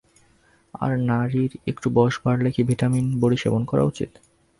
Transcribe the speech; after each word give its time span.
আর 0.73 0.91
নারীর 1.09 1.51
একটু 1.67 1.87
বয়স 1.89 2.15
বাড়লেই 2.25 2.53
কি 2.55 2.61
ভিটামিন 2.63 3.05
বড়ি 3.19 3.37
সেবন 3.37 3.61
করা 3.65 3.83
উচিত? 3.83 4.11